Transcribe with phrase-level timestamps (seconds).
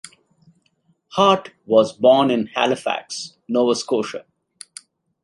[1.09, 4.25] Hart was born in Halifax, Nova Scotia.